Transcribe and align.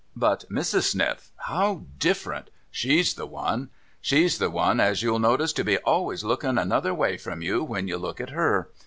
But 0.15 0.45
Mrs. 0.49 0.85
Sniff,— 0.89 1.29
how 1.49 1.83
different! 1.99 2.49
She's 2.71 3.13
the 3.13 3.27
one! 3.27 3.69
She's 4.01 4.39
the 4.39 4.49
one 4.49 4.79
as 4.79 5.03
you'll 5.03 5.19
notice 5.19 5.53
to 5.53 5.63
be 5.63 5.77
always 5.77 6.23
looking 6.23 6.57
another 6.57 6.91
way 6.95 7.17
from 7.17 7.43
you, 7.43 7.63
when 7.63 7.87
you 7.87 7.99
look 7.99 8.19
at 8.19 8.31
her. 8.31 8.71